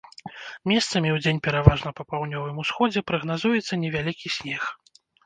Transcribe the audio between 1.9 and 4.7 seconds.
па паўднёвым усходзе, прагназуецца невялікі снег.